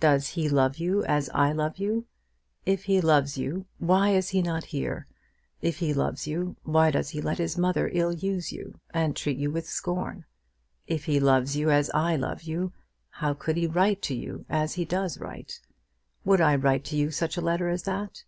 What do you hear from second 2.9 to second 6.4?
loves you, why is he not here? If he loves